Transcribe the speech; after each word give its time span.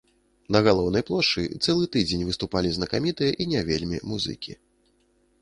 На 0.53 0.59
галоўнай 0.67 1.03
плошчы 1.09 1.43
цэлы 1.65 1.89
тыдзень 1.97 2.23
выступалі 2.31 2.73
знакамітыя 2.79 3.31
і 3.45 3.49
не 3.53 3.61
вельмі 3.69 3.97
музыкі. 4.15 4.53